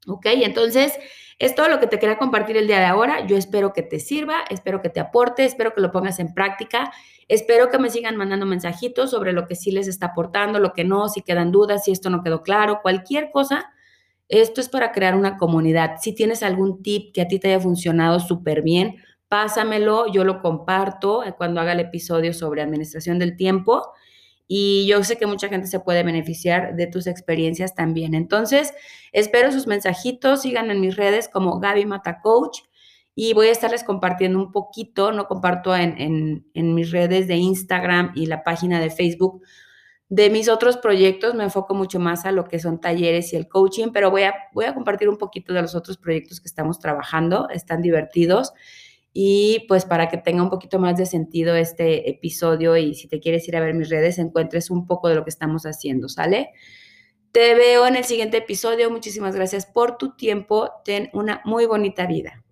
¿Ok? 0.08 0.26
Entonces, 0.28 0.94
es 1.40 1.56
todo 1.56 1.70
lo 1.70 1.80
que 1.80 1.88
te 1.88 2.00
quería 2.00 2.18
compartir 2.18 2.58
el 2.58 2.68
día 2.68 2.80
de 2.80 2.86
ahora. 2.86 3.26
Yo 3.26 3.38
espero 3.38 3.74
que 3.74 3.82
te 3.82 4.00
sirva, 4.00 4.44
espero 4.50 4.82
que 4.82 4.90
te 4.90 5.00
aporte, 5.00 5.46
espero 5.46 5.74
que 5.74 5.82
lo 5.82 5.92
pongas 5.92 6.20
en 6.20 6.34
práctica. 6.34 6.92
Espero 7.28 7.70
que 7.70 7.80
me 7.80 7.90
sigan 7.90 8.18
mandando 8.18 8.46
mensajitos 8.46 9.12
sobre 9.12 9.32
lo 9.32 9.48
que 9.48 9.56
sí 9.56 9.72
les 9.72 9.88
está 9.88 10.08
aportando, 10.08 10.60
lo 10.60 10.74
que 10.74 10.84
no, 10.84 11.08
si 11.10 11.22
quedan 11.22 11.52
dudas, 11.52 11.86
si 11.86 11.92
esto 11.92 12.10
no 12.10 12.24
quedó 12.24 12.44
claro, 12.44 12.80
cualquier 12.82 13.32
cosa. 13.32 13.72
Esto 14.28 14.62
es 14.62 14.70
para 14.70 14.92
crear 14.92 15.16
una 15.16 15.38
comunidad. 15.38 15.96
Si 16.02 16.14
tienes 16.14 16.44
algún 16.44 16.84
tip 16.84 17.14
que 17.14 17.22
a 17.22 17.28
ti 17.28 17.40
te 17.40 17.48
haya 17.48 17.60
funcionado 17.60 18.20
súper 18.20 18.62
bien, 18.62 18.98
pásamelo, 19.30 20.12
yo 20.12 20.24
lo 20.24 20.42
comparto 20.42 21.24
eh, 21.24 21.34
cuando 21.38 21.62
haga 21.62 21.72
el 21.72 21.80
episodio 21.80 22.34
sobre 22.34 22.62
administración 22.62 23.20
del 23.20 23.38
tiempo. 23.38 23.94
Y 24.48 24.88
yo 24.88 25.04
sé 25.04 25.18
que 25.18 25.28
mucha 25.28 25.48
gente 25.48 25.68
se 25.68 25.80
puede 25.80 26.04
beneficiar 26.04 26.76
de 26.76 26.88
tus 26.88 27.06
experiencias 27.08 27.76
también. 27.76 28.16
Entonces, 28.16 28.74
espero 29.12 29.52
sus 29.52 29.68
mensajitos, 29.68 30.42
síganme 30.42 30.74
en 30.74 30.82
mis 30.82 30.96
redes 30.96 31.30
como 31.30 31.60
Gaby 31.60 31.86
Mata 31.86 32.20
Coach. 32.22 32.62
Y 33.14 33.34
voy 33.34 33.48
a 33.48 33.52
estarles 33.52 33.84
compartiendo 33.84 34.40
un 34.40 34.52
poquito, 34.52 35.12
no 35.12 35.28
comparto 35.28 35.76
en, 35.76 36.46
en 36.54 36.74
mis 36.74 36.92
redes 36.92 37.28
de 37.28 37.36
Instagram 37.36 38.14
y 38.16 38.26
la 38.26 38.44
página 38.44 38.80
de 38.80 38.90
Facebook 38.90 39.44
de 40.10 40.32
mis 40.32 40.50
otros 40.50 40.78
proyectos, 40.78 41.36
me 41.36 41.44
enfoco 41.44 41.76
mucho 41.76 42.00
más 42.00 42.26
a 42.26 42.32
lo 42.32 42.46
que 42.46 42.58
son 42.58 42.82
talleres 42.82 43.32
y 43.32 43.36
el 43.36 43.48
coaching, 43.48 43.90
pero 43.94 44.10
voy 44.10 44.24
a, 44.24 44.34
voy 44.54 44.66
a 44.66 44.74
compartir 44.74 45.08
un 45.08 45.18
poquito 45.18 45.54
de 45.54 45.62
los 45.62 45.76
otros 45.76 45.98
proyectos 45.98 46.42
que 46.42 46.48
estamos 46.48 46.80
trabajando, 46.80 47.48
están 47.50 47.84
divertidos 47.84 48.54
y 49.22 49.66
pues 49.68 49.84
para 49.84 50.08
que 50.08 50.16
tenga 50.16 50.42
un 50.42 50.50
poquito 50.50 50.80
más 50.80 50.96
de 50.96 51.06
sentido 51.06 51.54
este 51.54 52.10
episodio 52.10 52.78
y 52.78 52.94
si 52.94 53.10
te 53.10 53.20
quieres 53.20 53.46
ir 53.50 53.58
a 53.58 53.60
ver 53.60 53.74
mis 53.74 53.90
redes, 53.90 54.18
encuentres 54.18 54.70
un 54.70 54.88
poco 54.88 55.10
de 55.10 55.16
lo 55.16 55.26
que 55.26 55.30
estamos 55.30 55.64
haciendo, 55.64 56.08
¿sale? 56.08 56.52
Te 57.34 57.54
veo 57.54 57.86
en 57.86 57.98
el 57.98 58.06
siguiente 58.06 58.38
episodio. 58.38 58.90
Muchísimas 58.90 59.36
gracias 59.36 59.66
por 59.66 59.98
tu 59.98 60.16
tiempo. 60.16 60.72
Ten 60.86 61.10
una 61.12 61.42
muy 61.44 61.66
bonita 61.66 62.06
vida. 62.06 62.46